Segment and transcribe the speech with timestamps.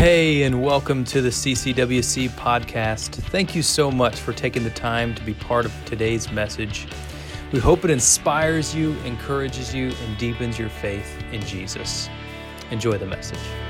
[0.00, 3.16] Hey, and welcome to the CCWC podcast.
[3.16, 6.86] Thank you so much for taking the time to be part of today's message.
[7.52, 12.08] We hope it inspires you, encourages you, and deepens your faith in Jesus.
[12.70, 13.69] Enjoy the message.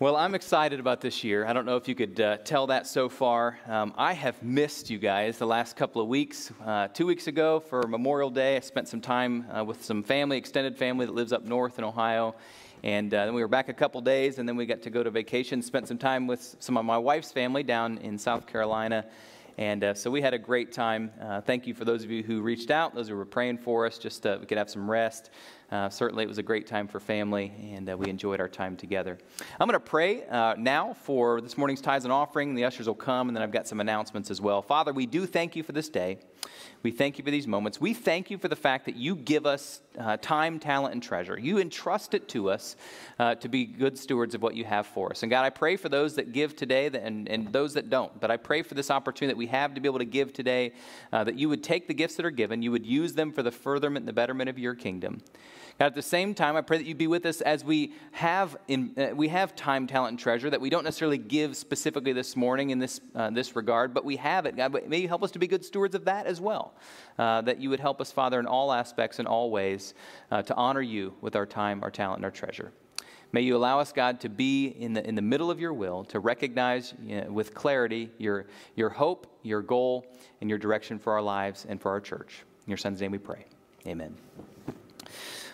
[0.00, 1.44] Well, I'm excited about this year.
[1.44, 3.58] I don't know if you could uh, tell that so far.
[3.66, 6.52] Um, I have missed you guys the last couple of weeks.
[6.64, 10.36] Uh, two weeks ago for Memorial Day, I spent some time uh, with some family,
[10.36, 12.36] extended family that lives up north in Ohio.
[12.84, 15.02] And uh, then we were back a couple days, and then we got to go
[15.02, 19.04] to vacation, spent some time with some of my wife's family down in South Carolina.
[19.56, 21.10] And uh, so we had a great time.
[21.20, 23.84] Uh, thank you for those of you who reached out, those who were praying for
[23.84, 25.30] us, just so we could have some rest.
[25.70, 28.74] Uh, certainly, it was a great time for family, and uh, we enjoyed our time
[28.74, 29.18] together.
[29.60, 32.54] I'm going to pray uh, now for this morning's tithes and offering.
[32.54, 34.62] The ushers will come, and then I've got some announcements as well.
[34.62, 36.20] Father, we do thank you for this day.
[36.82, 37.80] We thank you for these moments.
[37.80, 41.38] We thank you for the fact that you give us uh, time, talent, and treasure.
[41.38, 42.76] You entrust it to us
[43.18, 45.22] uh, to be good stewards of what you have for us.
[45.22, 48.18] And God, I pray for those that give today that, and, and those that don't.
[48.20, 50.72] But I pray for this opportunity that we have to be able to give today,
[51.12, 53.42] uh, that you would take the gifts that are given, you would use them for
[53.42, 55.20] the furtherment and the betterment of your kingdom.
[55.78, 58.56] God, at the same time, I pray that you be with us as we have,
[58.66, 62.34] in, uh, we have time, talent, and treasure that we don't necessarily give specifically this
[62.34, 64.56] morning in this, uh, this regard, but we have it.
[64.56, 66.74] God, may you help us to be good stewards of that as well.
[67.16, 69.87] Uh, that you would help us, Father, in all aspects and all ways
[70.30, 72.72] uh, to honor you with our time, our talent, and our treasure.
[73.30, 76.04] May you allow us, God, to be in the, in the middle of your will,
[76.04, 80.06] to recognize you know, with clarity your, your hope, your goal,
[80.40, 82.44] and your direction for our lives and for our church.
[82.66, 83.44] In your son's name we pray.
[83.86, 84.16] Amen.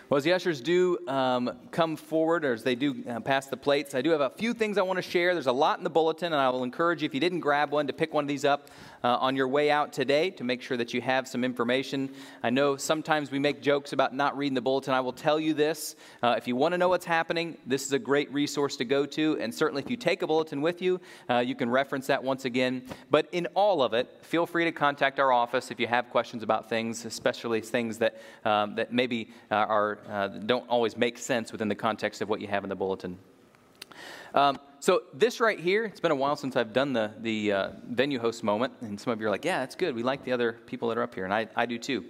[0.09, 3.57] Well, as the ushers do um, come forward, or as they do uh, pass the
[3.57, 5.33] plates, I do have a few things I want to share.
[5.33, 7.73] There's a lot in the bulletin, and I will encourage you, if you didn't grab
[7.73, 8.69] one, to pick one of these up
[9.05, 12.11] uh, on your way out today to make sure that you have some information.
[12.43, 14.95] I know sometimes we make jokes about not reading the bulletin.
[14.95, 17.93] I will tell you this uh, if you want to know what's happening, this is
[17.93, 19.39] a great resource to go to.
[19.41, 22.47] And certainly, if you take a bulletin with you, uh, you can reference that once
[22.47, 22.83] again.
[23.11, 26.43] But in all of it, feel free to contact our office if you have questions
[26.43, 31.53] about things, especially things that, um, that maybe uh, are uh, don't always make sense
[31.53, 33.19] within the context of what you have in the bulletin.
[34.35, 37.71] Um, so this right here, it's been a while since I've done the, the uh,
[37.89, 39.95] venue host moment, and some of you are like, yeah, that's good.
[39.95, 42.05] We like the other people that are up here, and I, I do too.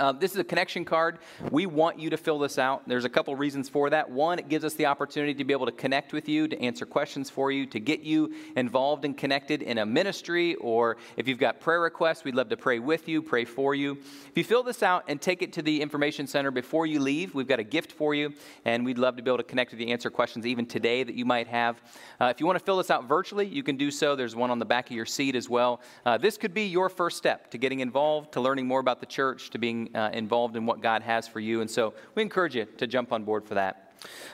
[0.00, 1.18] Uh, this is a connection card.
[1.50, 2.88] We want you to fill this out.
[2.88, 4.10] There's a couple reasons for that.
[4.10, 6.86] One, it gives us the opportunity to be able to connect with you, to answer
[6.86, 11.38] questions for you, to get you involved and connected in a ministry, or if you've
[11.38, 13.92] got prayer requests, we'd love to pray with you, pray for you.
[13.92, 17.34] If you fill this out and take it to the information center before you leave,
[17.34, 18.32] we've got a gift for you,
[18.64, 21.14] and we'd love to be able to connect with you, answer questions even today that
[21.14, 21.82] you might have.
[22.18, 24.16] Uh, if you want to fill this out virtually, you can do so.
[24.16, 25.82] There's one on the back of your seat as well.
[26.06, 29.06] Uh, this could be your first step to getting involved, to learning more about the
[29.06, 31.60] church, to being uh, involved in what God has for you.
[31.60, 33.89] And so we encourage you to jump on board for that.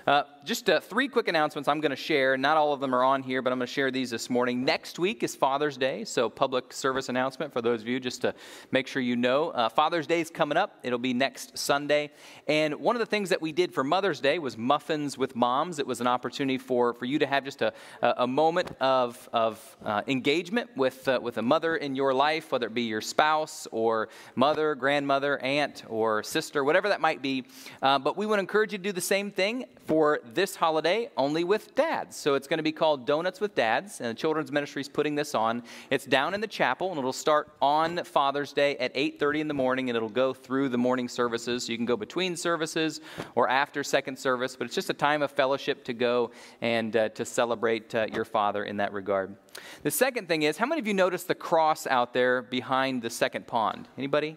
[0.06, 2.37] Uh, just uh, three quick announcements I'm going to share.
[2.37, 4.65] Not all of them are on here, but I'm going to share these this morning.
[4.65, 8.32] Next week is Father's Day, so public service announcement for those of you just to
[8.71, 9.50] make sure you know.
[9.50, 10.78] Uh, Father's Day is coming up.
[10.84, 12.12] It'll be next Sunday.
[12.47, 15.81] And one of the things that we did for Mother's Day was muffins with moms.
[15.81, 17.72] It was an opportunity for, for you to have just a,
[18.03, 22.69] a moment of, of uh, engagement with, uh, with a mother in your life, whether
[22.69, 27.44] it be your spouse or mother, grandmother, aunt, or sister, whatever that might be.
[27.82, 29.56] Uh, but we would encourage you to do the same thing
[29.87, 32.17] for this holiday only with dads.
[32.17, 35.15] So it's going to be called Donuts with Dads, and the children's ministry is putting
[35.15, 35.62] this on.
[35.91, 39.55] It's down in the chapel, and it'll start on Father's Day at 8:30 in the
[39.55, 41.65] morning, and it'll go through the morning services.
[41.65, 43.00] So you can go between services
[43.34, 46.31] or after second service, but it's just a time of fellowship to go
[46.61, 49.37] and uh, to celebrate uh, your father in that regard.
[49.83, 53.11] The second thing is, how many of you noticed the cross out there behind the
[53.11, 53.88] second pond?
[53.97, 54.37] Anybody?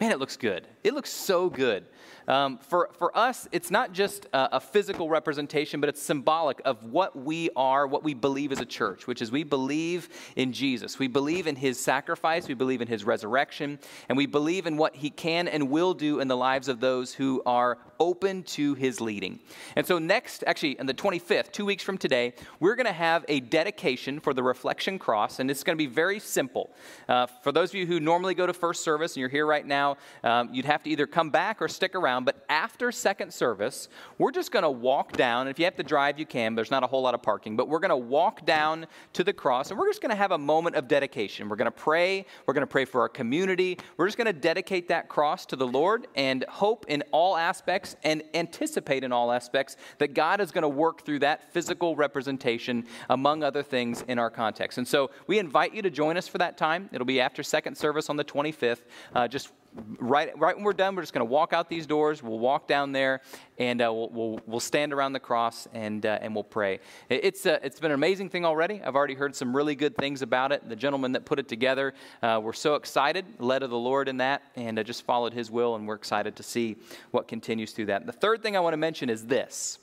[0.00, 0.66] Man, it looks good.
[0.82, 1.84] It looks so good.
[2.30, 6.84] Um, for, for us, it's not just a, a, physical representation, but it's symbolic of
[6.84, 10.98] what we are, what we believe as a church, which is we believe in Jesus.
[10.98, 14.94] We believe in his sacrifice, we believe in his resurrection, and we believe in what
[14.94, 19.00] he can and will do in the lives of those who are open to his
[19.00, 19.40] leading.
[19.74, 23.24] And so, next, actually, on the 25th, two weeks from today, we're going to have
[23.28, 26.70] a dedication for the reflection cross, and it's going to be very simple.
[27.08, 29.66] Uh, for those of you who normally go to first service and you're here right
[29.66, 33.88] now, um, you'd have to either come back or stick around but after second service,
[34.18, 35.42] we're just going to walk down.
[35.42, 36.54] And if you have to drive, you can.
[36.54, 39.32] There's not a whole lot of parking, but we're going to walk down to the
[39.32, 41.48] cross and we're just going to have a moment of dedication.
[41.48, 42.26] We're going to pray.
[42.46, 43.78] We're going to pray for our community.
[43.96, 47.96] We're just going to dedicate that cross to the Lord and hope in all aspects
[48.04, 52.86] and anticipate in all aspects that God is going to work through that physical representation,
[53.08, 54.78] among other things, in our context.
[54.78, 56.88] And so we invite you to join us for that time.
[56.92, 58.82] It'll be after second service on the 25th.
[59.14, 59.50] Uh, just
[59.98, 62.22] right, right when we're done, we're just going to walk out these doors.
[62.22, 63.20] We'll walk down there
[63.58, 66.80] and uh, we'll, we'll, we'll, stand around the cross and, uh, and we'll pray.
[67.08, 68.80] It's, uh, it's been an amazing thing already.
[68.82, 70.68] I've already heard some really good things about it.
[70.68, 74.18] The gentleman that put it together, uh, we're so excited, led of the Lord in
[74.18, 76.76] that, and uh, just followed his will, and we're excited to see
[77.10, 78.06] what continues through that.
[78.06, 79.78] The third thing I want to mention is this.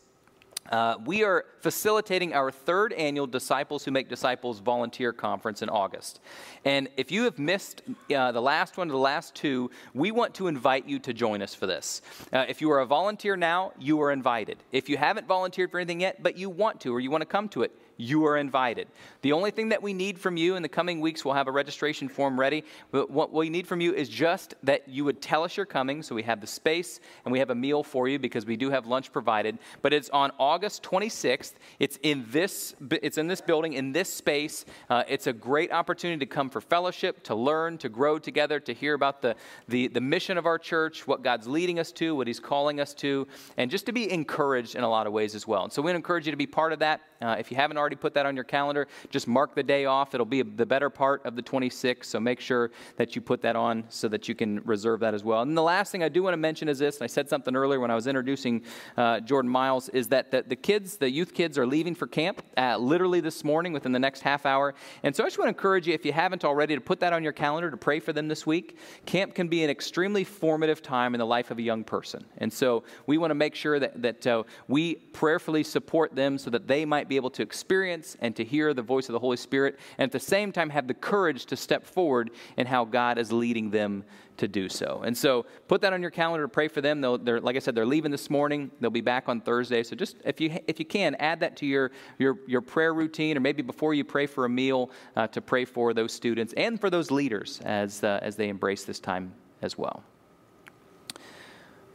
[0.69, 6.19] Uh, we are facilitating our third annual Disciples Who Make Disciples volunteer conference in August.
[6.65, 7.83] And if you have missed
[8.13, 11.41] uh, the last one or the last two, we want to invite you to join
[11.41, 12.01] us for this.
[12.33, 14.57] Uh, if you are a volunteer now, you are invited.
[14.71, 17.25] If you haven't volunteered for anything yet, but you want to or you want to
[17.25, 18.87] come to it, you are invited.
[19.21, 21.51] The only thing that we need from you in the coming weeks, we'll have a
[21.51, 22.63] registration form ready.
[22.91, 26.03] But what we need from you is just that you would tell us you're coming.
[26.03, 28.69] So we have the space and we have a meal for you because we do
[28.69, 29.57] have lunch provided.
[29.81, 31.53] But it's on August 26th.
[31.79, 34.65] It's in this, it's in this building, in this space.
[34.89, 38.73] Uh, it's a great opportunity to come for fellowship, to learn, to grow together, to
[38.73, 39.35] hear about the,
[39.67, 42.93] the, the mission of our church, what God's leading us to, what He's calling us
[42.95, 43.27] to,
[43.57, 45.63] and just to be encouraged in a lot of ways as well.
[45.63, 47.01] And so we encourage you to be part of that.
[47.21, 50.13] Uh, if you haven't already put that on your calendar, just mark the day off.
[50.13, 53.55] It'll be the better part of the 26th, so make sure that you put that
[53.55, 55.41] on so that you can reserve that as well.
[55.41, 57.55] And the last thing I do want to mention is this, and I said something
[57.55, 58.63] earlier when I was introducing
[58.97, 62.41] uh, Jordan Miles, is that the, the, kids, the youth kids, are leaving for camp
[62.57, 64.73] uh, literally this morning within the next half hour.
[65.03, 67.13] And so I just want to encourage you, if you haven't already, to put that
[67.13, 68.77] on your calendar to pray for them this week.
[69.05, 72.25] Camp can be an extremely formative time in the life of a young person.
[72.37, 76.49] And so we want to make sure that, that uh, we prayerfully support them so
[76.49, 79.37] that they might be able to experience and to hear the voice of the Holy
[79.37, 83.17] Spirit, and at the same time have the courage to step forward in how God
[83.17, 84.03] is leading them
[84.37, 85.01] to do so.
[85.03, 87.01] And so put that on your calendar to pray for them.
[87.01, 88.69] They'll, they're, like I said, they're leaving this morning.
[88.79, 89.81] They'll be back on Thursday.
[89.83, 93.35] So just if you, if you can, add that to your, your, your prayer routine,
[93.35, 96.79] or maybe before you pray for a meal, uh, to pray for those students and
[96.79, 100.03] for those leaders as, uh, as they embrace this time as well.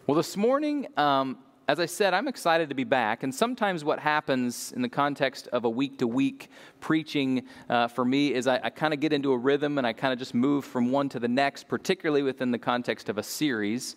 [0.09, 1.39] Well, this morning, um,
[1.73, 3.23] as I said, I'm excited to be back.
[3.23, 8.05] And sometimes what happens in the context of a week to week preaching uh, for
[8.05, 10.35] me is I, I kind of get into a rhythm and I kind of just
[10.35, 13.97] move from one to the next, particularly within the context of a series.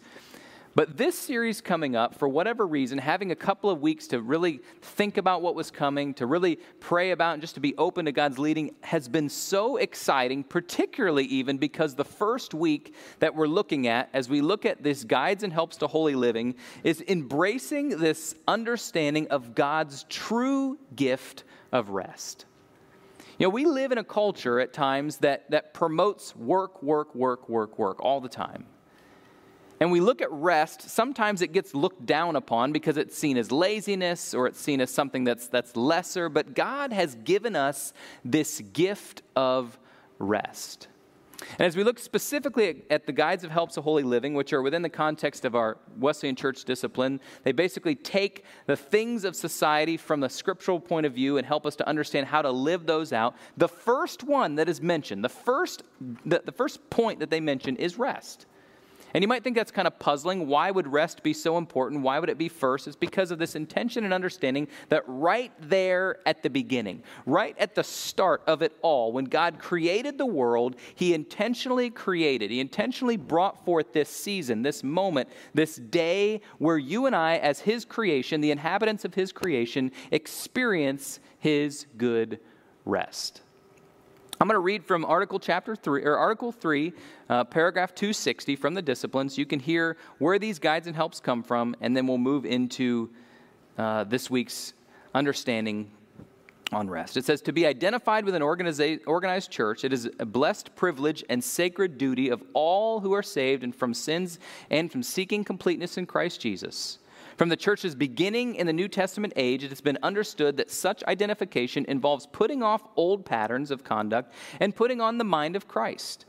[0.75, 4.59] But this series coming up, for whatever reason, having a couple of weeks to really
[4.81, 8.11] think about what was coming, to really pray about, and just to be open to
[8.11, 13.87] God's leading, has been so exciting, particularly even because the first week that we're looking
[13.87, 18.35] at, as we look at this Guides and Helps to Holy Living, is embracing this
[18.45, 22.43] understanding of God's true gift of rest.
[23.39, 27.47] You know, we live in a culture at times that, that promotes work, work, work,
[27.47, 28.65] work, work all the time
[29.79, 33.51] and we look at rest, sometimes it gets looked down upon because it's seen as
[33.51, 37.93] laziness or it's seen as something that's, that's lesser, but God has given us
[38.23, 39.77] this gift of
[40.17, 40.87] rest.
[41.59, 44.61] And as we look specifically at, the guides of helps of holy living, which are
[44.61, 49.97] within the context of our Wesleyan church discipline, they basically take the things of society
[49.97, 53.11] from the scriptural point of view and help us to understand how to live those
[53.13, 53.35] out.
[53.57, 55.83] The first one that is mentioned, the first,
[56.25, 58.45] the, the first point that they mention is rest.
[59.15, 60.45] And you might think that's kind of puzzling.
[60.45, 62.01] Why would rest be so important?
[62.01, 62.85] Why would it be first?
[62.85, 67.75] It's because of this intention and understanding that right there at the beginning, right at
[67.75, 73.15] the start of it all, when God created the world, He intentionally created, He intentionally
[73.15, 78.41] brought forth this season, this moment, this day where you and I, as His creation,
[78.41, 82.41] the inhabitants of His creation, experience His good
[82.83, 83.43] rest.
[84.41, 86.91] I'm going to read from Article chapter 3 or Article 3,
[87.29, 89.37] uh, paragraph 260 from the disciplines.
[89.37, 93.09] You can hear where these guides and helps come from, and then we'll move into
[93.77, 94.73] uh, this week's
[95.13, 95.89] understanding
[96.73, 97.15] on rest.
[97.15, 101.41] It says, To be identified with an organized church, it is a blessed privilege and
[101.41, 104.39] sacred duty of all who are saved and from sins
[104.69, 106.99] and from seeking completeness in Christ Jesus.
[107.37, 111.03] From the church's beginning in the New Testament age, it has been understood that such
[111.03, 116.25] identification involves putting off old patterns of conduct and putting on the mind of Christ.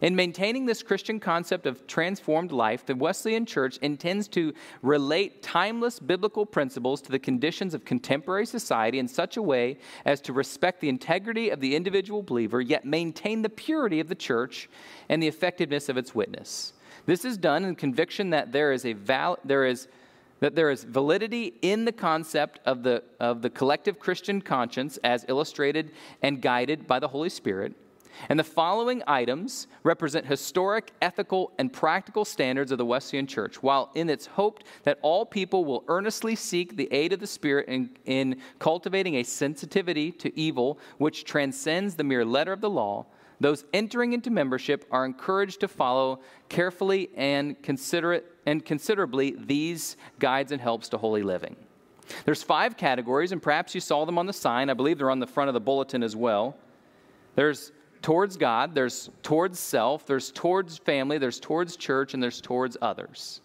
[0.00, 5.98] In maintaining this Christian concept of transformed life, the Wesleyan Church intends to relate timeless
[5.98, 10.80] biblical principles to the conditions of contemporary society in such a way as to respect
[10.80, 14.68] the integrity of the individual believer, yet maintain the purity of the church
[15.08, 16.74] and the effectiveness of its witness.
[17.06, 19.88] This is done in conviction that there is a val- there is
[20.44, 25.24] that there is validity in the concept of the, of the collective Christian conscience as
[25.26, 27.72] illustrated and guided by the Holy Spirit.
[28.28, 33.90] And the following items represent historic, ethical, and practical standards of the Wesleyan Church, while
[33.94, 37.88] in its hope that all people will earnestly seek the aid of the Spirit in,
[38.04, 43.06] in cultivating a sensitivity to evil which transcends the mere letter of the law,
[43.40, 50.52] those entering into membership are encouraged to follow carefully and considerate and considerably these guides
[50.52, 51.56] and helps to holy living.
[52.24, 54.68] There's five categories, and perhaps you saw them on the sign.
[54.68, 56.56] I believe they're on the front of the bulletin as well.
[57.34, 57.72] There's
[58.02, 63.40] towards God, there's towards self, there's towards family, there's towards church, and there's towards others.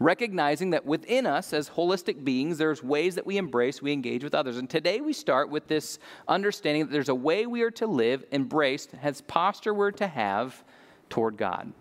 [0.00, 4.34] Recognizing that within us as holistic beings, there's ways that we embrace, we engage with
[4.34, 4.56] others.
[4.56, 8.24] And today we start with this understanding that there's a way we are to live,
[8.30, 10.62] embraced, has posture we're to have
[11.10, 11.72] toward God.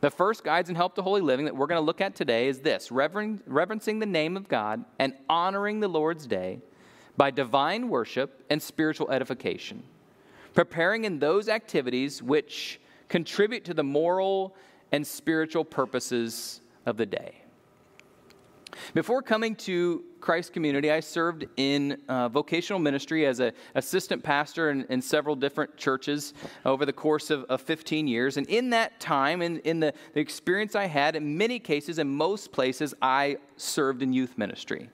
[0.00, 2.48] The first guides and help to holy living that we're going to look at today
[2.48, 6.60] is this reverencing the name of God and honoring the Lord's day
[7.16, 9.82] by divine worship and spiritual edification
[10.54, 14.54] preparing in those activities which contribute to the moral
[14.90, 17.42] and spiritual purposes of the day.
[18.94, 24.70] Before coming to Christ Community, I served in uh, vocational ministry as an assistant pastor
[24.70, 26.32] in, in, several different churches
[26.64, 28.36] over the course of, of 15 years.
[28.36, 32.08] And in that time, in, in the, the experience I had, in many cases, in
[32.08, 34.88] most places, I served in youth ministry.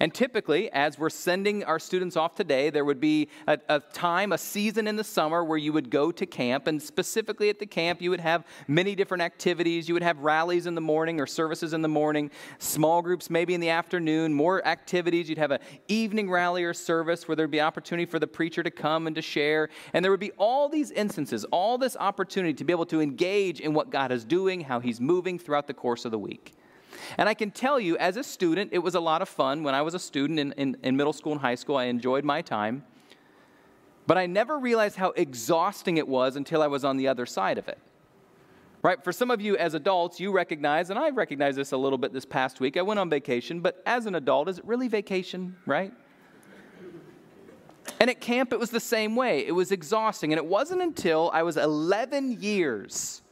[0.00, 4.32] And typically, as we're sending our students off today, there would be a, a, time,
[4.32, 6.66] a season in the summer where you would go to camp.
[6.66, 9.88] And specifically at the camp, you would have many different activities.
[9.88, 13.52] You would have rallies in the morning or services in the morning, small groups maybe
[13.52, 15.28] in the afternoon, more activities.
[15.28, 18.70] You'd have an evening rally or service where there'd be opportunity for the preacher to
[18.70, 19.68] come and to share.
[19.92, 23.60] And there would be all these instances, all this opportunity to be able to engage
[23.60, 26.54] in what God is doing, how He's moving throughout the course of the week.
[27.18, 29.62] And I can tell you, as a student, it was a lot of fun.
[29.62, 32.24] When I was a student in, in, in middle school and high school, I enjoyed
[32.24, 32.84] my time.
[34.06, 37.58] But I never realized how exhausting it was until I was on the other side
[37.58, 37.78] of it.
[38.82, 39.02] Right?
[39.04, 42.12] For some of you as adults, you recognize, and I recognize this a little bit
[42.12, 42.76] this past week.
[42.76, 45.92] I went on vacation, but as an adult, is it really vacation, right?
[47.98, 49.46] And at camp, it was the same way.
[49.46, 50.32] It was exhausting.
[50.32, 53.22] And it wasn't until I was 11 years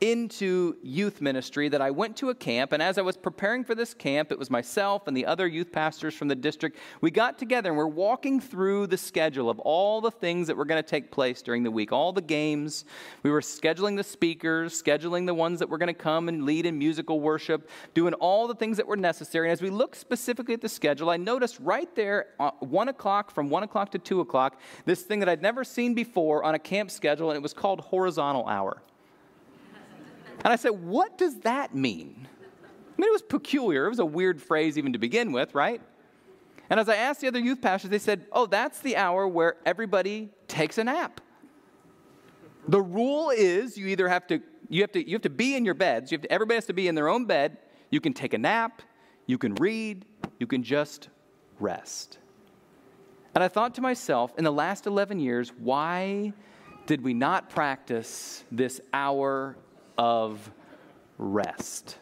[0.00, 3.74] into youth ministry that I went to a camp, and as I was preparing for
[3.74, 6.78] this camp, it was myself and the other youth pastors from the district.
[7.00, 10.64] We got together and we're walking through the schedule of all the things that were
[10.64, 12.84] going to take place during the week, all the games.
[13.22, 16.66] We were scheduling the speakers, scheduling the ones that were going to come and lead
[16.66, 19.48] in musical worship, doing all the things that were necessary.
[19.48, 23.30] And as we looked specifically at the schedule, I noticed right there, uh, one o'clock,
[23.30, 26.58] from one o'clock to two o'clock, this thing that I'd never seen before on a
[26.58, 28.82] camp schedule, and it was called horizontal hour.
[30.44, 32.28] And I said, What does that mean?
[32.96, 33.86] I mean, it was peculiar.
[33.86, 35.82] It was a weird phrase even to begin with, right?
[36.70, 39.56] And as I asked the other youth pastors, they said, Oh, that's the hour where
[39.64, 41.20] everybody takes a nap.
[42.68, 45.64] The rule is you either have to you have to you have to be in
[45.64, 46.10] your beds.
[46.10, 47.58] You have to, everybody has to be in their own bed.
[47.90, 48.82] You can take a nap,
[49.26, 50.04] you can read,
[50.40, 51.08] you can just
[51.60, 52.18] rest.
[53.34, 56.32] And I thought to myself, in the last 11 years, why
[56.86, 59.56] did we not practice this hour
[59.98, 60.50] of
[61.18, 61.98] rest.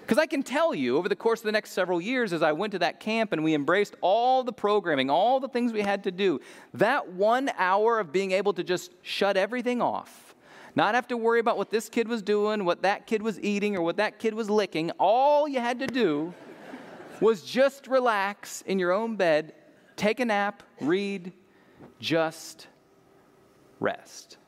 [0.00, 2.50] Because I can tell you, over the course of the next several years, as I
[2.50, 6.02] went to that camp and we embraced all the programming, all the things we had
[6.02, 6.40] to do,
[6.74, 10.34] that one hour of being able to just shut everything off,
[10.74, 13.76] not have to worry about what this kid was doing, what that kid was eating,
[13.76, 16.34] or what that kid was licking, all you had to do
[17.20, 19.54] was just relax in your own bed,
[19.94, 21.32] take a nap, read,
[22.00, 22.66] just
[23.78, 24.38] rest.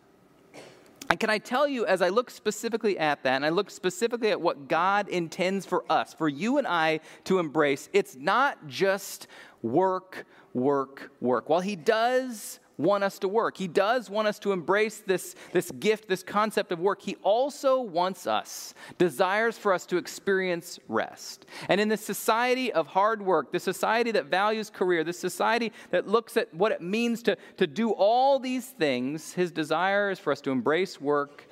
[1.13, 4.31] And can I tell you, as I look specifically at that, and I look specifically
[4.31, 9.27] at what God intends for us, for you and I to embrace, it's not just
[9.61, 11.51] work, work, work.
[11.51, 13.57] While He does want us to work.
[13.57, 17.03] He does want us to embrace this, this gift, this concept of work.
[17.03, 21.47] He also wants us, desires for us to experience rest.
[21.69, 26.09] And in this society of hard work, the society that values career, this society that
[26.09, 30.33] looks at what it means to, to do all these things, his desire is for
[30.33, 31.47] us to embrace work,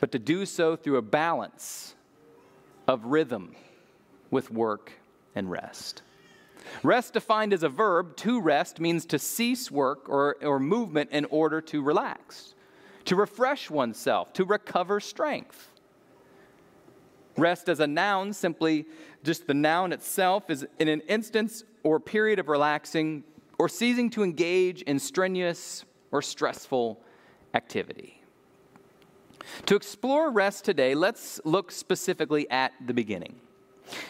[0.00, 1.94] but to do so through a balance
[2.88, 3.54] of rhythm
[4.30, 4.92] with work
[5.34, 6.02] and rest.
[6.82, 11.24] Rest, defined as a verb, to rest means to cease work or, or movement in
[11.26, 12.54] order to relax,
[13.04, 15.70] to refresh oneself, to recover strength.
[17.36, 18.86] Rest as a noun, simply
[19.22, 23.24] just the noun itself, is in an instance or period of relaxing
[23.58, 27.00] or ceasing to engage in strenuous or stressful
[27.54, 28.22] activity.
[29.66, 33.40] To explore rest today, let's look specifically at the beginning.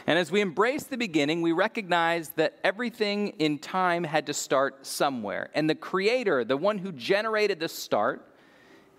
[0.06, 4.86] And as we embrace the beginning, we recognize that everything in time had to start
[4.86, 5.50] somewhere.
[5.54, 8.26] And the creator, the one who generated the start,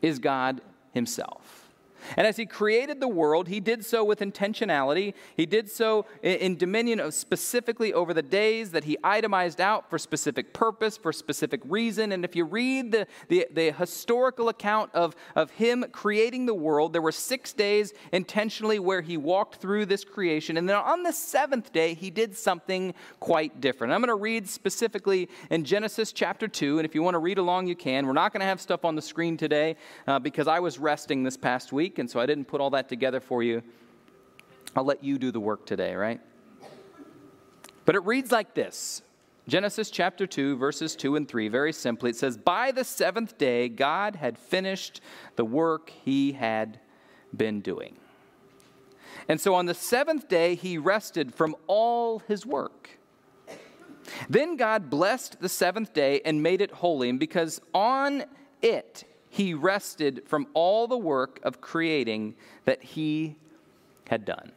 [0.02, 0.62] is God
[0.94, 1.67] Himself.
[2.16, 5.14] And as he created the world, he did so with intentionality.
[5.36, 9.98] He did so in, dominion of specifically over the days that he itemized out for
[9.98, 12.12] specific purpose, for specific reason.
[12.12, 16.94] And if you read the, the, the historical account of, of him creating the world,
[16.94, 20.58] there were six days intentionally where he walked through this creation.
[20.58, 23.94] And then on the seventh day, he did something quite different.
[23.94, 26.80] I'm going to read specifically in Genesis chapter 2.
[26.80, 28.06] And if you want to read along, you can.
[28.06, 29.76] We're not going to have stuff on the screen today
[30.08, 32.90] uh, because I was resting this past week and so I didn't put all that
[32.90, 33.62] together for you.
[34.76, 36.22] I'll let you do the work today, right?
[37.86, 39.02] But it reads like this
[39.48, 42.10] Genesis chapter 2, verses 2 and 3, very simply.
[42.10, 45.00] It says, By the seventh day, God had finished
[45.38, 46.80] the work he had
[47.36, 47.96] been doing.
[49.30, 53.00] And so on the seventh day, he rested from all his work.
[54.30, 58.26] Then God blessed the seventh day and made it holy, because on
[58.62, 63.36] it he rested from all the work of creating that he
[64.08, 64.52] had done.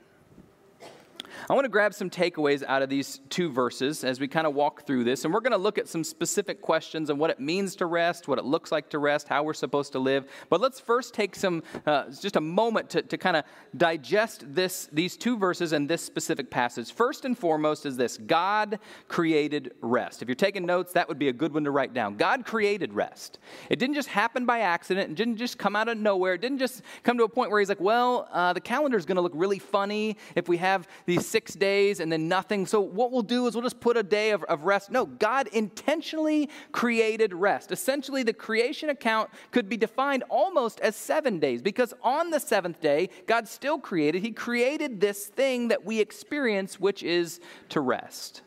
[1.48, 4.54] I want to grab some takeaways out of these two verses as we kind of
[4.54, 5.24] walk through this.
[5.24, 8.28] And we're going to look at some specific questions on what it means to rest,
[8.28, 10.26] what it looks like to rest, how we're supposed to live.
[10.48, 13.44] But let's first take some, uh, just a moment to, to kind of
[13.76, 16.92] digest this, these two verses and this specific passage.
[16.92, 18.78] First and foremost is this God
[19.08, 20.22] created rest.
[20.22, 22.16] If you're taking notes, that would be a good one to write down.
[22.16, 23.38] God created rest.
[23.68, 26.34] It didn't just happen by accident, it didn't just come out of nowhere.
[26.34, 29.06] It didn't just come to a point where He's like, well, uh, the calendar is
[29.06, 32.66] going to look really funny if we have these six days and then nothing.
[32.66, 34.90] So, what we'll do is we'll just put a day of, of rest.
[34.90, 37.72] No, God intentionally created rest.
[37.72, 42.80] Essentially, the creation account could be defined almost as seven days because on the seventh
[42.80, 44.22] day, God still created.
[44.22, 48.42] He created this thing that we experience, which is to rest.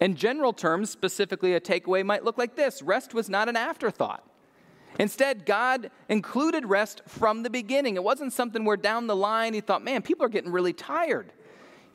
[0.00, 4.22] In general terms, specifically, a takeaway might look like this rest was not an afterthought.
[4.98, 7.96] Instead, God included rest from the beginning.
[7.96, 11.32] It wasn't something where down the line he thought, man, people are getting really tired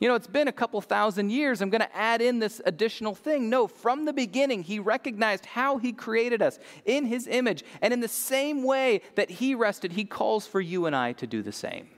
[0.00, 1.60] you know, it's been a couple thousand years.
[1.60, 3.50] I'm going to add in this additional thing.
[3.50, 7.62] No, from the beginning, he recognized how he created us in his image.
[7.82, 11.26] And in the same way that he rested, he calls for you and I to
[11.26, 11.88] do the same.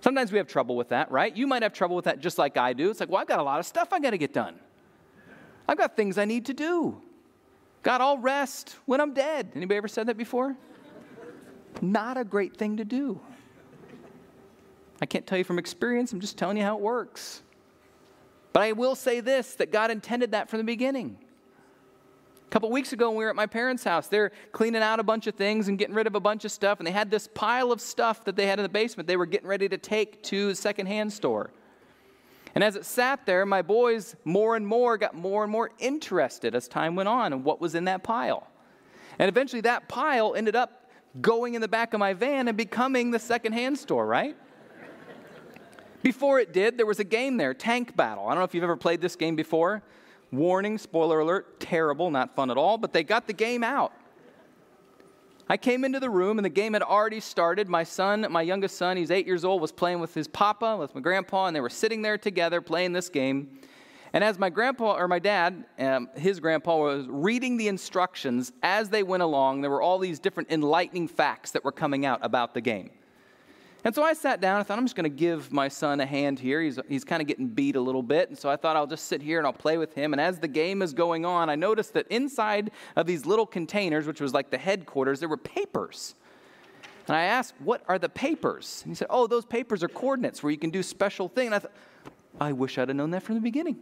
[0.00, 1.34] Sometimes we have trouble with that, right?
[1.34, 2.90] You might have trouble with that just like I do.
[2.90, 4.58] It's like, well, I've got a lot of stuff I got to get done.
[5.68, 7.00] I've got things I need to do.
[7.84, 9.52] God, I'll rest when I'm dead.
[9.54, 10.56] Anybody ever said that before?
[11.80, 13.20] Not a great thing to do.
[15.02, 17.42] I can't tell you from experience, I'm just telling you how it works.
[18.52, 21.18] But I will say this that God intended that from the beginning.
[22.46, 25.02] A couple weeks ago, when we were at my parents' house, they're cleaning out a
[25.02, 27.28] bunch of things and getting rid of a bunch of stuff, and they had this
[27.34, 30.22] pile of stuff that they had in the basement they were getting ready to take
[30.24, 31.50] to the secondhand store.
[32.54, 36.54] And as it sat there, my boys more and more got more and more interested
[36.54, 38.46] as time went on in what was in that pile.
[39.18, 43.10] And eventually, that pile ended up going in the back of my van and becoming
[43.10, 44.36] the secondhand store, right?
[46.02, 48.26] Before it did, there was a game there, Tank Battle.
[48.26, 49.82] I don't know if you've ever played this game before.
[50.32, 53.92] Warning, spoiler alert, terrible, not fun at all, but they got the game out.
[55.48, 57.68] I came into the room and the game had already started.
[57.68, 60.94] My son, my youngest son, he's eight years old, was playing with his papa, with
[60.94, 63.58] my grandpa, and they were sitting there together playing this game.
[64.14, 68.88] And as my grandpa, or my dad, um, his grandpa, was reading the instructions as
[68.88, 72.54] they went along, there were all these different enlightening facts that were coming out about
[72.54, 72.90] the game.
[73.84, 74.60] And so I sat down.
[74.60, 76.62] I thought, I'm just going to give my son a hand here.
[76.62, 78.28] He's, he's kind of getting beat a little bit.
[78.28, 80.12] And so I thought I'll just sit here and I'll play with him.
[80.12, 84.06] And as the game is going on, I noticed that inside of these little containers,
[84.06, 86.14] which was like the headquarters, there were papers.
[87.08, 88.82] And I asked, What are the papers?
[88.84, 91.46] And he said, Oh, those papers are coordinates where you can do special things.
[91.46, 91.72] And I thought,
[92.40, 93.78] I wish I'd have known that from the beginning.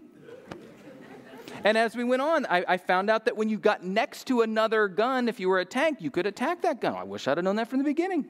[1.62, 4.40] And as we went on, I, I, found out that when you got next to
[4.40, 6.94] another gun, if you were a tank, you could attack that gun.
[6.94, 8.26] I wish I'd have known that from the beginning.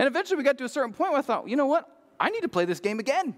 [0.00, 1.86] And eventually we got to a certain point where I thought, you know what?
[2.18, 3.34] I need to play this game again.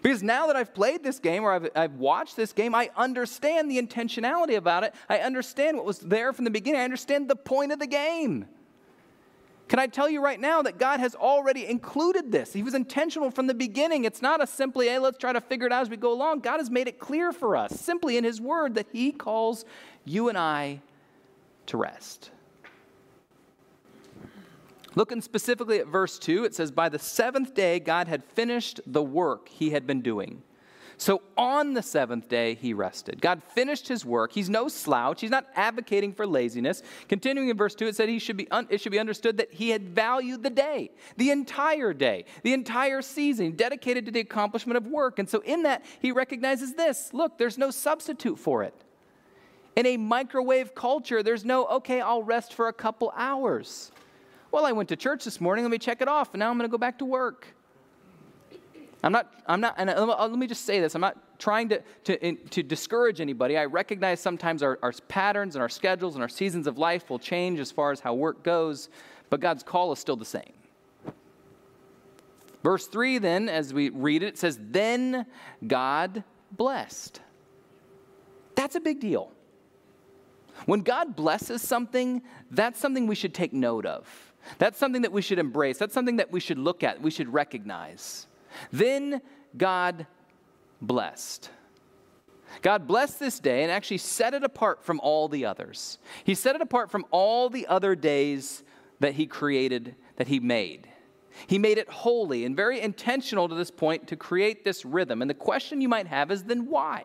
[0.00, 3.70] Because now that I've played this game or I've, I've, watched this game, I understand
[3.70, 4.94] the intentionality about it.
[5.06, 6.80] I understand what was there from the beginning.
[6.80, 8.46] I understand the point of the game.
[9.68, 12.54] Can I tell you right now that God has already included this?
[12.54, 14.06] He was intentional from the beginning.
[14.06, 16.40] It's not a simply, hey, let's try to figure it out as we go along.
[16.40, 19.66] God has made it clear for us, simply in His Word, that He calls
[20.06, 20.80] you and I
[21.66, 22.30] to rest.
[24.96, 29.02] Looking specifically at verse 2, it says, By the seventh day, God had finished the
[29.02, 30.42] work he had been doing.
[30.96, 33.20] So on the seventh day, he rested.
[33.20, 34.32] God finished his work.
[34.32, 35.20] He's no slouch.
[35.20, 36.82] He's not advocating for laziness.
[37.08, 39.52] Continuing in verse 2, it said he should be un- it should be understood that
[39.52, 44.78] he had valued the day, the entire day, the entire season, dedicated to the accomplishment
[44.78, 45.18] of work.
[45.18, 48.74] And so in that, he recognizes this look, there's no substitute for it.
[49.76, 53.92] In a microwave culture, there's no, okay, I'll rest for a couple hours.
[54.56, 56.56] Well, I went to church this morning, let me check it off, and now I'm
[56.56, 57.46] going to go back to work.
[59.04, 61.68] I'm not, I'm not, and uh, uh, let me just say this I'm not trying
[61.68, 63.58] to, to, to discourage anybody.
[63.58, 67.18] I recognize sometimes our, our patterns and our schedules and our seasons of life will
[67.18, 68.88] change as far as how work goes,
[69.28, 70.54] but God's call is still the same.
[72.62, 75.26] Verse 3, then, as we read it, it says, Then
[75.66, 77.20] God blessed.
[78.54, 79.32] That's a big deal.
[80.64, 84.32] When God blesses something, that's something we should take note of.
[84.58, 85.78] That's something that we should embrace.
[85.78, 88.26] That's something that we should look at, we should recognize.
[88.72, 89.20] Then
[89.56, 90.06] God
[90.80, 91.50] blessed.
[92.62, 95.98] God blessed this day and actually set it apart from all the others.
[96.24, 98.62] He set it apart from all the other days
[99.00, 100.88] that He created, that He made.
[101.46, 105.20] He made it holy and very intentional to this point to create this rhythm.
[105.20, 107.04] And the question you might have is then why?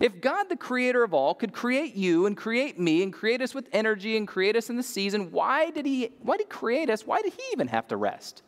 [0.00, 3.54] If God, the creator of all, could create you and create me and create us
[3.54, 6.88] with energy and create us in the season, why did he why did he create
[6.88, 7.06] us?
[7.06, 8.42] Why did he even have to rest?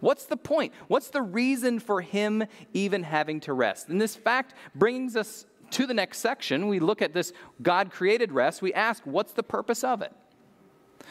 [0.00, 0.72] What's the point?
[0.88, 3.88] What's the reason for him even having to rest?
[3.88, 6.68] And this fact brings us to the next section.
[6.68, 8.62] We look at this God created rest.
[8.62, 10.12] We ask, what's the purpose of it?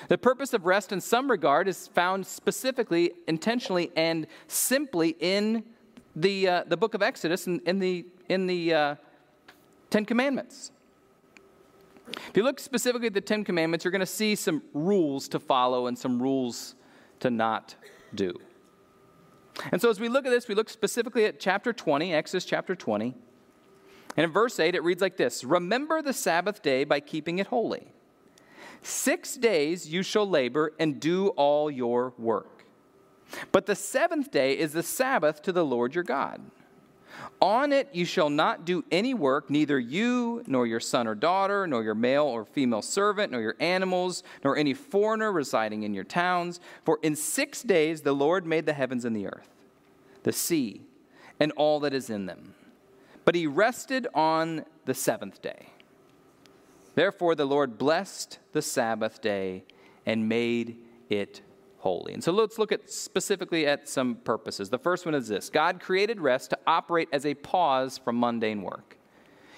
[0.08, 5.64] The purpose of rest, in some regard, is found specifically, intentionally, and simply in
[6.16, 8.96] the, uh, the book of Exodus and in, in the, in the uh,
[9.90, 10.72] Ten Commandments.
[12.30, 15.40] If you look specifically at the Ten Commandments, you're going to see some rules to
[15.40, 16.76] follow and some rules
[17.20, 17.76] to not
[18.14, 18.40] do.
[19.72, 22.76] And so, as we look at this, we look specifically at chapter 20, Exodus chapter
[22.76, 23.14] 20.
[24.16, 27.48] And in verse 8, it reads like this Remember the Sabbath day by keeping it
[27.48, 27.88] holy.
[28.82, 32.66] Six days you shall labor and do all your work.
[33.52, 36.42] But the seventh day is the Sabbath to the Lord your God.
[37.42, 41.66] On it you shall not do any work, neither you, nor your son or daughter,
[41.68, 46.04] nor your male or female servant, nor your animals, nor any foreigner residing in your
[46.04, 46.60] towns.
[46.84, 49.50] For in six days the Lord made the heavens and the earth,
[50.24, 50.82] the sea,
[51.40, 52.54] and all that is in them.
[53.24, 55.68] But he rested on the seventh day.
[56.96, 59.64] Therefore, the Lord blessed the Sabbath day
[60.06, 60.78] and made
[61.10, 61.42] it
[61.80, 62.14] holy.
[62.14, 64.70] And so let's look at specifically at some purposes.
[64.70, 68.62] The first one is this God created rest to operate as a pause from mundane
[68.62, 68.98] work.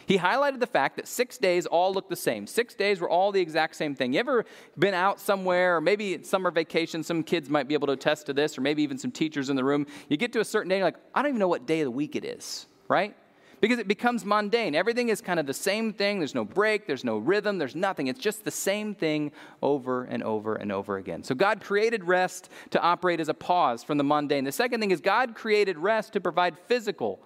[0.06, 2.46] He highlighted the fact that six days all look the same.
[2.48, 4.14] Six days were all the exact same thing.
[4.14, 4.46] You ever
[4.78, 8.34] been out somewhere, or maybe summer vacation, some kids might be able to attest to
[8.34, 9.86] this, or maybe even some teachers in the room.
[10.10, 11.86] You get to a certain day, you're like, I don't even know what day of
[11.86, 13.16] the week it is, right?
[13.62, 14.76] Because it becomes mundane.
[14.76, 16.18] Everything is kind of the same thing.
[16.18, 18.08] There's no break, there's no rhythm, there's nothing.
[18.08, 21.24] It's just the same thing over and over and over again.
[21.24, 24.44] So God created rest to operate as a pause from the mundane.
[24.44, 27.22] The second thing is God created rest to provide physical,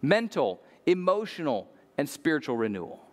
[0.00, 3.09] mental, emotional, and spiritual renewal.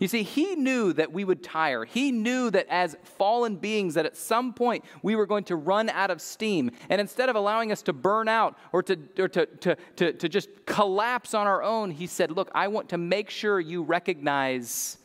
[0.00, 1.84] You see, he knew that we would tire.
[1.84, 5.88] He knew that as fallen beings, that at some point we were going to run
[5.88, 6.70] out of steam.
[6.88, 10.28] And instead of allowing us to burn out or to, or to, to, to, to
[10.28, 14.98] just collapse on our own, he said, Look, I want to make sure you recognize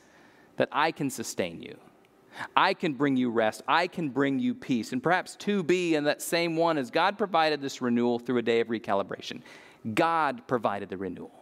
[0.57, 1.77] that I can sustain you.
[2.55, 3.61] I can bring you rest.
[3.67, 4.93] I can bring you peace.
[4.93, 8.61] And perhaps 2B in that same one is God provided this renewal through a day
[8.61, 9.41] of recalibration.
[9.93, 11.40] God provided the renewal.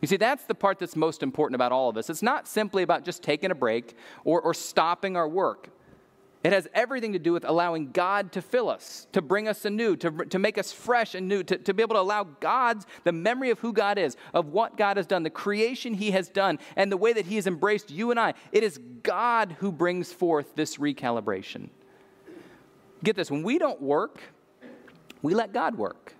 [0.00, 2.10] You see, that's the part that's most important about all of us.
[2.10, 5.70] It's not simply about just taking a break or, or stopping our work.
[6.44, 9.96] It has everything to do with allowing God to fill us, to bring us anew,
[9.96, 13.10] to, to make us fresh and new, to, to be able to allow God's, the
[13.10, 16.60] memory of who God is, of what God has done, the creation He has done,
[16.76, 18.34] and the way that He has embraced you and I.
[18.52, 21.70] It is God who brings forth this recalibration.
[23.02, 24.20] Get this when we don't work,
[25.22, 26.15] we let God work.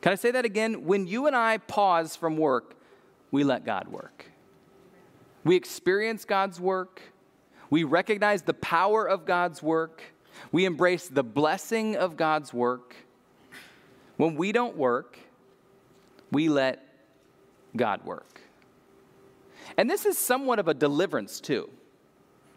[0.00, 0.84] Can I say that again?
[0.84, 2.74] When you and I pause from work,
[3.30, 4.26] we let God work.
[5.44, 7.02] We experience God's work.
[7.68, 10.02] We recognize the power of God's work.
[10.52, 12.96] We embrace the blessing of God's work.
[14.16, 15.18] When we don't work,
[16.32, 16.86] we let
[17.76, 18.40] God work.
[19.76, 21.70] And this is somewhat of a deliverance, too,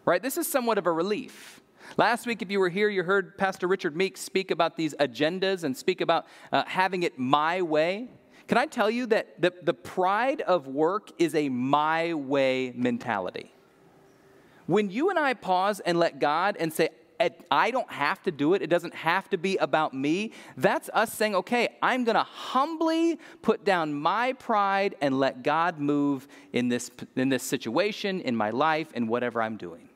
[0.06, 0.22] right?
[0.22, 1.62] This is somewhat of a relief.
[1.96, 5.64] Last week, if you were here, you heard Pastor Richard Meeks speak about these agendas
[5.64, 8.08] and speak about uh, having it my way.
[8.48, 13.54] Can I tell you that the, the pride of work is a my way mentality?
[14.66, 16.90] When you and I pause and let God and say,
[17.52, 18.62] I don't have to do it.
[18.62, 20.32] It doesn't have to be about me.
[20.58, 25.80] That's us saying, okay, I'm going to humbly put down my pride and let God
[25.80, 29.88] move in this, in this situation, in my life, in whatever I'm doing.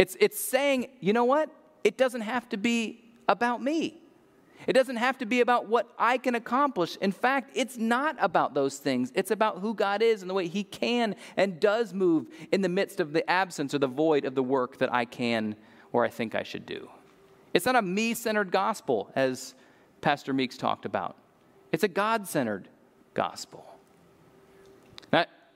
[0.00, 1.50] It's, it's saying, you know what?
[1.84, 4.00] It doesn't have to be about me.
[4.66, 6.96] It doesn't have to be about what I can accomplish.
[7.02, 9.12] In fact, it's not about those things.
[9.14, 12.68] It's about who God is and the way He can and does move in the
[12.70, 15.54] midst of the absence or the void of the work that I can
[15.92, 16.88] or I think I should do.
[17.52, 19.54] It's not a me centered gospel, as
[20.00, 21.14] Pastor Meeks talked about,
[21.72, 22.68] it's a God centered
[23.12, 23.69] gospel.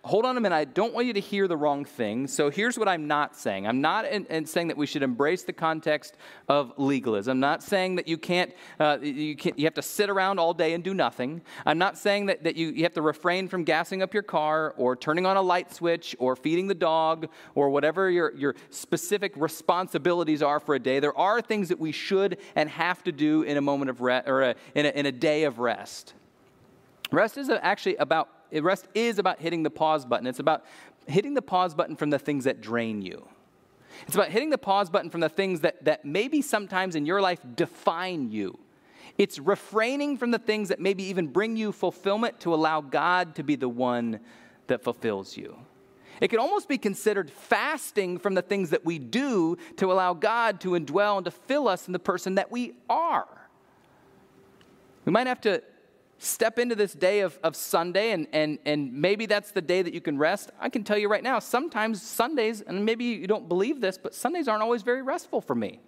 [0.04, 0.54] Hold on a minute.
[0.54, 2.26] I don't want you to hear the wrong thing.
[2.26, 3.66] So here's what I'm not saying.
[3.66, 7.30] I'm not in, in saying that we should embrace the context of legalism.
[7.32, 10.52] I'm not saying that you can't, uh, you, can't, you have to sit around all
[10.52, 11.40] day and do nothing.
[11.64, 14.74] I'm not saying that, that you, you have to refrain from gassing up your car
[14.76, 19.32] or turning on a light switch or feeding the dog or whatever your, your specific
[19.36, 21.00] responsibilities are for a day.
[21.00, 24.28] There are things that we should and have to do in a moment of rest
[24.28, 26.12] or a, in, a, in a day of rest.
[27.10, 28.28] Rest is actually about
[28.62, 30.26] rest is about hitting the pause button.
[30.26, 30.64] It's about
[31.06, 33.26] hitting the pause button from the things that drain you.
[34.06, 37.20] It's about hitting the pause button from the things that, that maybe sometimes in your
[37.20, 38.58] life define you.
[39.16, 43.44] It's refraining from the things that maybe even bring you fulfillment to allow God to
[43.44, 44.20] be the one
[44.66, 45.56] that fulfills you.
[46.20, 50.60] It can almost be considered fasting from the things that we do to allow God
[50.60, 53.28] to indwell and to fill us in the person that we are.
[55.04, 55.62] We might have to
[56.18, 59.92] step into this day of, of Sunday, and, and, and maybe that's the day that
[59.92, 60.50] you can rest.
[60.61, 64.14] I can tell you right now, sometimes Sundays, and maybe you don't believe this, but
[64.14, 65.81] Sundays aren't always very restful for me.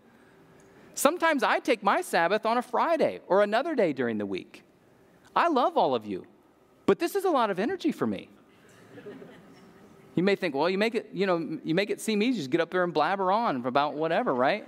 [0.95, 4.63] Sometimes I take my Sabbath on a Friday or another day during the week.
[5.35, 6.27] I love all of you,
[6.87, 8.31] but this is a lot of energy for me.
[10.15, 12.39] You may think, well, you make it, you know, you make it seem easy.
[12.39, 14.67] Just get up there and blabber on about whatever, right?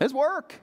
[0.00, 0.54] it's work.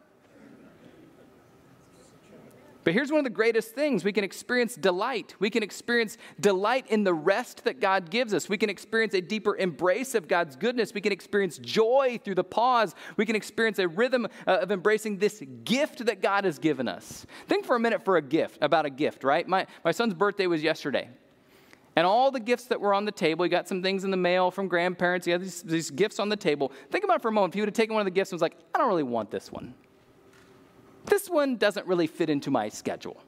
[2.88, 5.36] But here's one of the greatest things we can experience delight.
[5.40, 8.48] We can experience delight in the rest that God gives us.
[8.48, 10.94] We can experience a deeper embrace of God's goodness.
[10.94, 12.96] We can experience joy through the pause.
[13.18, 17.26] We can experience a rhythm uh, of embracing this gift that God has given us.
[17.50, 19.46] Think for a minute for a gift, about a gift, right?
[19.46, 21.10] My, my son's birthday was yesterday.
[21.98, 24.16] And all the gifts that were on the table, he got some things in the
[24.16, 25.26] mail from grandparents.
[25.26, 26.72] He had these, these gifts on the table.
[26.90, 27.54] Think about it for a moment.
[27.54, 29.04] If you would have taken one of the gifts and was like, I don't really
[29.04, 29.74] want this one.
[31.08, 33.22] This one doesn't really fit into my schedule.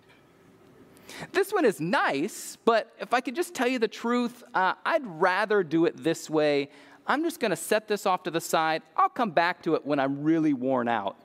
[1.31, 5.05] This one is nice, but if I could just tell you the truth, uh, I'd
[5.05, 6.69] rather do it this way.
[7.07, 8.83] I'm just going to set this off to the side.
[8.95, 11.17] I'll come back to it when I'm really worn out.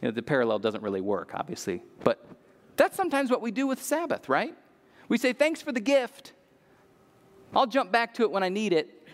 [0.00, 2.24] You know, the parallel doesn't really work, obviously, but
[2.76, 4.54] that's sometimes what we do with Sabbath, right?
[5.08, 6.32] We say, Thanks for the gift.
[7.54, 9.08] I'll jump back to it when I need it.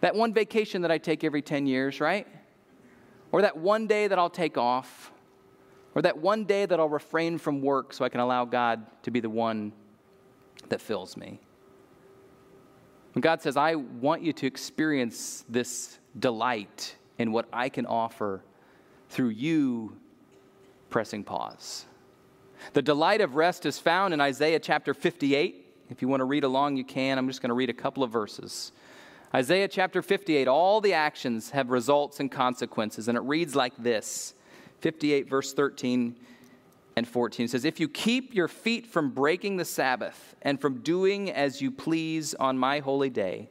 [0.00, 2.26] That one vacation that I take every 10 years, right?
[3.30, 5.12] Or that one day that I'll take off.
[5.94, 9.10] Or that one day that I'll refrain from work so I can allow God to
[9.10, 9.72] be the one
[10.68, 11.40] that fills me.
[13.20, 18.42] God says, I want you to experience this delight in what I can offer
[19.10, 19.96] through you
[20.88, 21.84] pressing pause.
[22.72, 25.66] The delight of rest is found in Isaiah chapter 58.
[25.90, 27.18] If you want to read along, you can.
[27.18, 28.72] I'm just going to read a couple of verses.
[29.34, 34.34] Isaiah chapter 58, all the actions have results and consequences, and it reads like this
[34.82, 36.16] 58, verse 13
[36.96, 41.30] and 14 says, If you keep your feet from breaking the Sabbath and from doing
[41.30, 43.48] as you please on my holy day,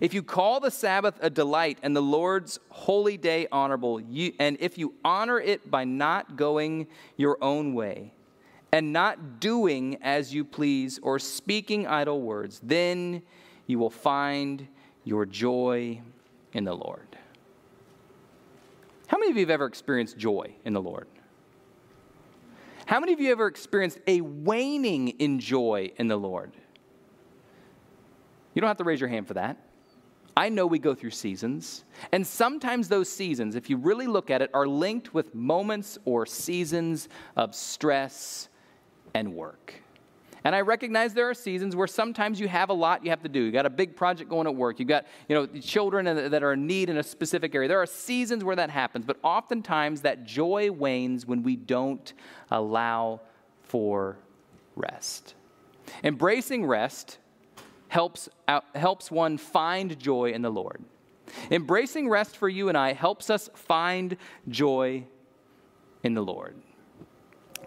[0.00, 4.56] if you call the Sabbath a delight and the Lord's holy day honorable, you, and
[4.60, 8.12] if you honor it by not going your own way
[8.72, 13.22] and not doing as you please or speaking idle words, then
[13.66, 14.68] you will find
[15.04, 16.00] your joy
[16.52, 17.07] in the Lord.
[19.08, 21.08] How many of you have ever experienced joy in the Lord?
[22.86, 26.52] How many of you ever experienced a waning in joy in the Lord?
[28.54, 29.56] You don't have to raise your hand for that.
[30.36, 34.42] I know we go through seasons, and sometimes those seasons, if you really look at
[34.42, 38.48] it, are linked with moments or seasons of stress
[39.14, 39.74] and work.
[40.48, 43.28] And I recognize there are seasons where sometimes you have a lot you have to
[43.28, 43.42] do.
[43.42, 44.78] You got a big project going at work.
[44.80, 47.68] You got, you know, children that are in need in a specific area.
[47.68, 52.14] There are seasons where that happens, but oftentimes that joy wanes when we don't
[52.50, 53.20] allow
[53.60, 54.16] for
[54.74, 55.34] rest.
[56.02, 57.18] Embracing rest
[57.88, 60.82] helps, out, helps one find joy in the Lord.
[61.50, 64.16] Embracing rest for you and I helps us find
[64.48, 65.04] joy
[66.02, 66.56] in the Lord.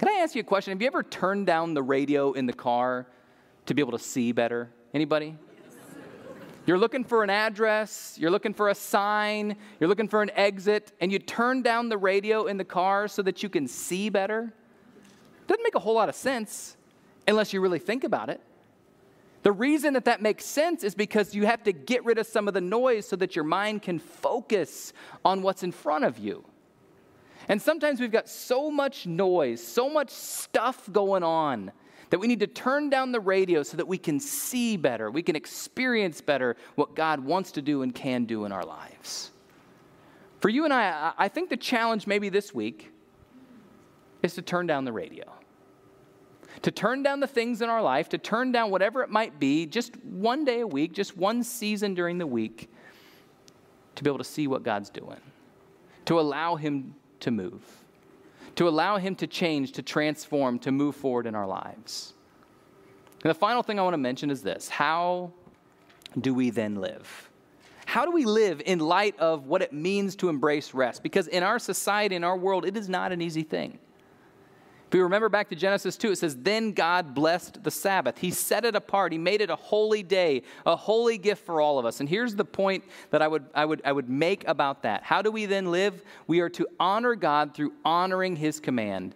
[0.02, 0.72] Can I ask you a question?
[0.72, 3.06] Have you ever turned down the radio in the car
[3.68, 4.72] to be able to see better?
[4.96, 5.38] Anybody?
[6.66, 10.92] You're looking for an address, you're looking for a sign, you're looking for an exit,
[11.02, 14.52] and you turn down the radio in the car so that you can see better?
[15.46, 16.78] Doesn't make a whole lot of sense
[17.28, 18.42] unless you really think about it.
[19.44, 22.48] The reason that that makes sense is because you have to get rid of some
[22.48, 26.44] of the noise so that your mind can focus on what's in front of you.
[27.47, 31.71] And sometimes we've got so much noise, so much stuff going on
[32.12, 35.23] that we need to turn down the radio so that we can see better, we
[35.23, 39.32] can experience better what God wants to do and can do in our lives.
[40.41, 42.91] For you and I, I think the challenge maybe this week
[44.23, 45.23] is to turn down the radio.
[46.63, 49.65] To turn down the things in our life, to turn down whatever it might be,
[49.65, 52.69] just one day a week, just one season during the week,
[53.95, 55.19] to be able to see what God's doing,
[56.06, 57.64] to allow Him to move,
[58.56, 62.14] to allow Him to change, to transform, to move forward in our lives.
[63.24, 65.32] And the final thing I want to mention is this how
[66.20, 67.30] do we then live?
[67.86, 71.04] How do we live in light of what it means to embrace rest?
[71.04, 73.80] Because in our society, in our world, it is not an easy thing.
[74.91, 78.17] If you remember back to Genesis 2, it says, Then God blessed the Sabbath.
[78.17, 79.13] He set it apart.
[79.13, 82.01] He made it a holy day, a holy gift for all of us.
[82.01, 85.04] And here's the point that I would, I would, I would make about that.
[85.04, 86.04] How do we then live?
[86.27, 89.15] We are to honor God through honoring His command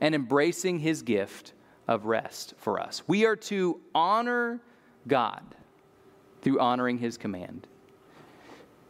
[0.00, 1.52] and embracing His gift
[1.86, 3.02] of rest for us.
[3.06, 4.58] We are to honor
[5.06, 5.42] God
[6.40, 7.66] through honoring His command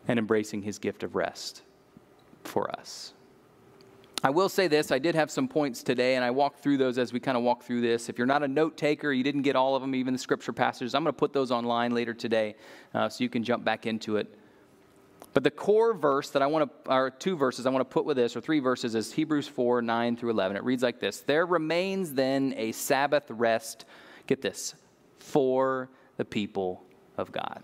[0.07, 1.63] and embracing His gift of rest
[2.45, 3.15] for us.
[4.23, 6.99] I will say this I did have some points today, and I walked through those
[6.99, 8.09] as we kind of walk through this.
[8.09, 10.53] If you're not a note taker, you didn't get all of them, even the scripture
[10.53, 12.57] passages, I'm going to put those online later today
[12.93, 14.37] uh, so you can jump back into it.
[15.33, 18.05] But the core verse that I want to, or two verses I want to put
[18.05, 20.57] with this, or three verses, is Hebrews 4 9 through 11.
[20.57, 23.85] It reads like this There remains then a Sabbath rest,
[24.27, 24.75] get this,
[25.19, 26.85] for the people
[27.17, 27.63] of God.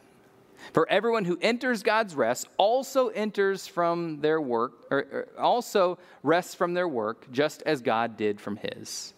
[0.72, 6.54] For everyone who enters God's rest also enters from their work, or, or also rests
[6.54, 9.14] from their work, just as God did from his.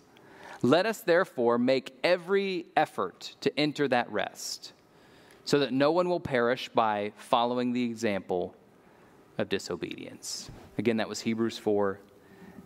[0.62, 4.72] Let us therefore make every effort to enter that rest,
[5.44, 8.54] so that no one will perish by following the example
[9.38, 10.50] of disobedience.
[10.76, 12.00] Again, that was Hebrews 4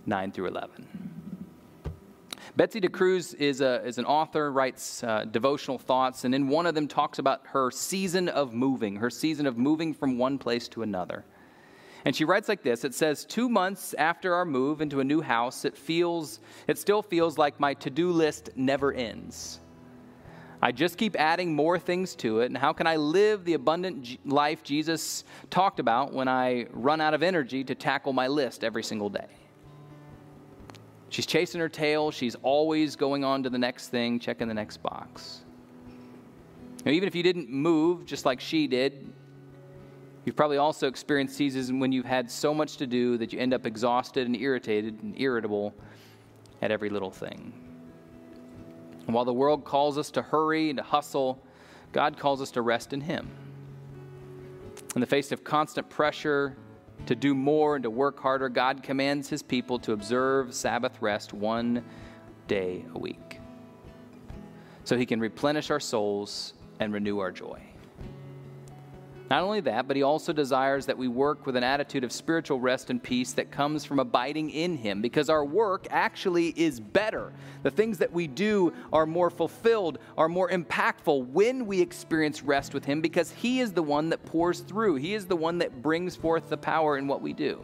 [0.05, 1.32] 9 through 11.
[2.57, 6.67] Betsy de Cruz is, a, is an author, writes uh, devotional thoughts, and in one
[6.67, 10.69] of them talks about her season of moving, her season of moving from one place
[10.69, 11.25] to another.
[12.05, 15.21] And she writes like this It says, Two months after our move into a new
[15.21, 19.61] house, it, feels, it still feels like my to do list never ends.
[20.65, 22.47] I just keep adding more things to it.
[22.47, 27.15] And how can I live the abundant life Jesus talked about when I run out
[27.15, 29.27] of energy to tackle my list every single day?
[31.13, 32.11] She's chasing her tail.
[32.11, 35.43] She's always going on to the next thing, checking the next box.
[36.87, 39.13] Now, even if you didn't move just like she did,
[40.25, 43.53] you've probably also experienced seasons when you've had so much to do that you end
[43.53, 45.75] up exhausted and irritated and irritable
[46.63, 47.53] at every little thing.
[49.05, 51.45] And while the world calls us to hurry and to hustle,
[51.93, 53.31] God calls us to rest in Him.
[54.95, 56.57] In the face of constant pressure
[57.07, 61.33] to do more and to work harder, God commands his people to observe Sabbath rest
[61.33, 61.85] one
[62.49, 63.41] day a week
[64.85, 67.72] so he can replenish our souls and renew our joy.
[69.33, 72.61] Not only that, but he also desires that we work with an attitude of spiritual
[72.61, 77.33] rest and peace that comes from abiding in him because our work actually is better.
[77.63, 82.75] The things that we do are more fulfilled, are more impactful when we experience rest
[82.75, 85.81] with him because he is the one that pours through, he is the one that
[85.81, 87.59] brings forth the power in what we do.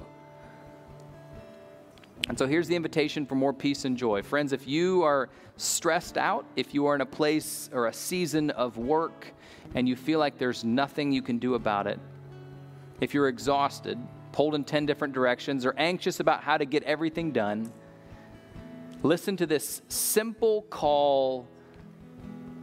[2.30, 4.22] And so here's the invitation for more peace and joy.
[4.22, 5.28] Friends, if you are
[5.58, 9.34] stressed out, if you are in a place or a season of work,
[9.74, 11.98] and you feel like there's nothing you can do about it,
[13.00, 13.98] if you're exhausted,
[14.32, 17.72] pulled in 10 different directions, or anxious about how to get everything done,
[19.02, 21.46] listen to this simple call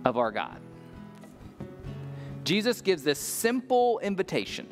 [0.04, 0.60] of our God.
[2.44, 4.68] Jesus gives this simple invitation.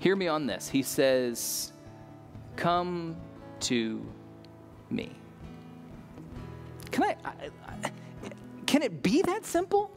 [0.00, 0.68] Hear me on this.
[0.68, 1.72] He says,
[2.56, 3.16] Come
[3.60, 4.04] to
[4.90, 5.12] me.
[6.90, 7.32] Can I, I,
[7.84, 7.90] I
[8.66, 9.90] can it be that simple?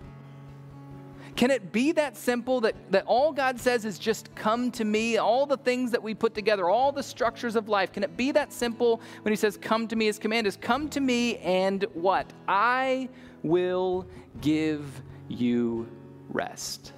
[1.36, 5.18] Can it be that simple that, that all God says is just come to me?
[5.18, 8.32] All the things that we put together, all the structures of life, can it be
[8.32, 10.06] that simple when He says, Come to me?
[10.06, 12.32] His command is, Come to me and what?
[12.48, 13.10] I
[13.42, 14.06] will
[14.42, 15.88] give you
[16.30, 16.94] rest.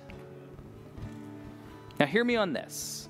[1.99, 3.09] Now, hear me on this.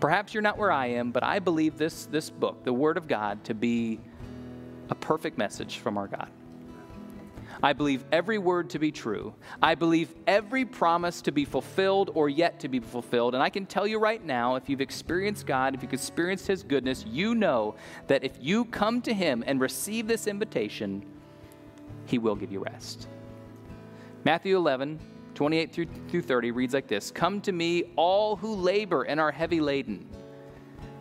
[0.00, 3.06] Perhaps you're not where I am, but I believe this, this book, the Word of
[3.06, 4.00] God, to be
[4.88, 6.30] a perfect message from our God.
[7.62, 9.34] I believe every word to be true.
[9.62, 13.34] I believe every promise to be fulfilled or yet to be fulfilled.
[13.34, 16.64] And I can tell you right now, if you've experienced God, if you've experienced His
[16.64, 17.76] goodness, you know
[18.08, 21.04] that if you come to Him and receive this invitation,
[22.06, 23.06] He will give you rest.
[24.24, 24.98] Matthew 11,
[25.34, 29.30] 28 through, through 30 reads like this Come to me, all who labor and are
[29.30, 30.08] heavy laden,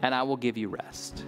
[0.03, 1.25] and I will give you rest.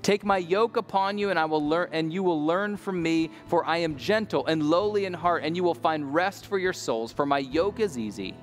[0.00, 3.30] Take my yoke upon you, and I will learn, and you will learn from me,
[3.46, 6.72] for I am gentle and lowly in heart, and you will find rest for your
[6.72, 7.12] souls.
[7.12, 8.34] For my yoke is easy,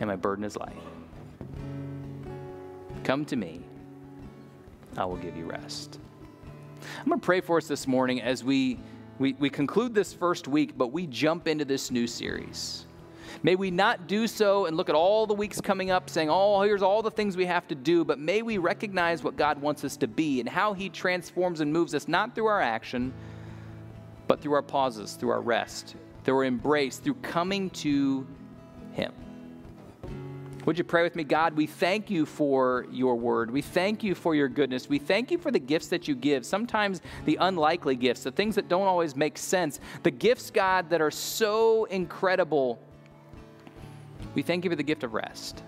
[0.00, 0.76] and my burden is light.
[3.04, 3.60] Come to me,
[4.96, 5.98] I will give you rest.
[7.00, 8.78] I'm going to pray for us this morning as we,
[9.18, 12.86] we, we conclude this first week, but we jump into this new series.
[13.42, 16.62] May we not do so and look at all the weeks coming up saying, oh,
[16.62, 19.84] here's all the things we have to do, but may we recognize what God wants
[19.84, 23.12] us to be and how He transforms and moves us, not through our action,
[24.28, 28.26] but through our pauses, through our rest, through our embrace, through coming to
[28.92, 29.12] Him.
[30.64, 31.24] Would you pray with me?
[31.24, 33.50] God, we thank you for your word.
[33.50, 34.88] We thank you for your goodness.
[34.88, 38.54] We thank you for the gifts that you give, sometimes the unlikely gifts, the things
[38.54, 42.78] that don't always make sense, the gifts, God, that are so incredible
[44.34, 45.62] we thank you for the gift of rest.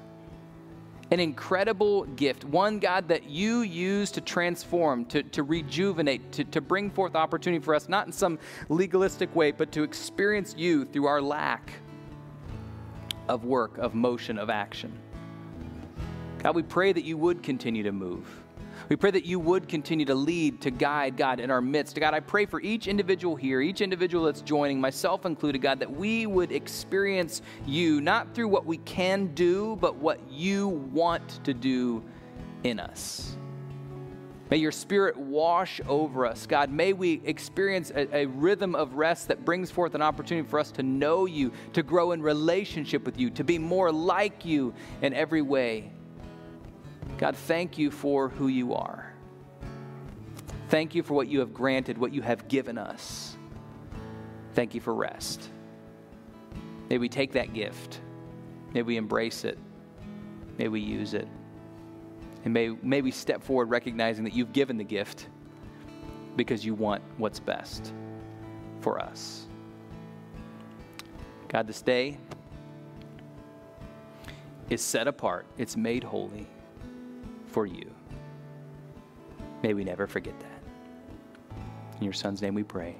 [1.10, 6.60] An incredible gift, one God that you use to transform, to, to rejuvenate, to, to
[6.60, 8.38] bring forth opportunity for us, not in some
[8.68, 11.72] legalistic way, but to experience you through our lack
[13.28, 14.98] of work, of motion, of action.
[16.38, 18.26] God, we pray that you would continue to move.
[18.88, 21.98] We pray that you would continue to lead, to guide, God, in our midst.
[21.98, 25.90] God, I pray for each individual here, each individual that's joining, myself included, God, that
[25.90, 31.54] we would experience you, not through what we can do, but what you want to
[31.54, 32.02] do
[32.62, 33.36] in us.
[34.50, 36.46] May your spirit wash over us.
[36.46, 40.58] God, may we experience a, a, rhythm of rest that brings forth an opportunity for
[40.58, 44.74] us to know you, to grow in relationship with you, to be more like you
[45.00, 45.90] in every way.
[47.18, 49.12] God, thank you for who you are.
[50.68, 53.36] Thank you for what you have granted, what you have given us.
[54.54, 55.50] Thank you for rest.
[56.90, 58.00] May we take that gift.
[58.72, 59.58] May we embrace it.
[60.58, 61.28] May we use it.
[62.44, 65.28] And may, may we step forward recognizing that you've given the gift
[66.36, 67.92] because you want what's best
[68.80, 69.46] for us.
[71.48, 72.18] God, this day
[74.68, 76.48] is set apart, it's made holy
[77.54, 77.88] for you.
[79.62, 81.56] May we never forget that.
[81.98, 82.96] In your son's name we pray.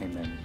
[0.00, 0.38] Amen.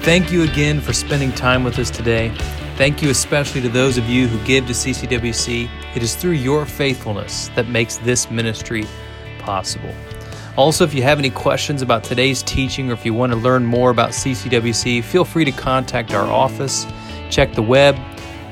[0.00, 2.34] Thank you again for spending time with us today.
[2.76, 5.68] Thank you especially to those of you who give to CCWC.
[5.94, 8.86] It is through your faithfulness that makes this ministry
[9.40, 9.94] possible.
[10.58, 13.64] Also, if you have any questions about today's teaching or if you want to learn
[13.64, 16.84] more about CCWC, feel free to contact our office,
[17.30, 17.96] check the web,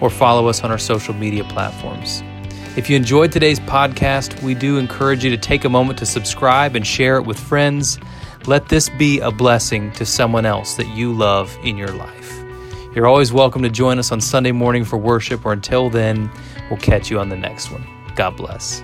[0.01, 2.23] or follow us on our social media platforms.
[2.77, 6.77] If you enjoyed today's podcast, we do encourage you to take a moment to subscribe
[6.77, 7.99] and share it with friends.
[8.47, 12.41] Let this be a blessing to someone else that you love in your life.
[12.95, 16.31] You're always welcome to join us on Sunday morning for worship, or until then,
[16.71, 17.85] we'll catch you on the next one.
[18.15, 18.81] God bless.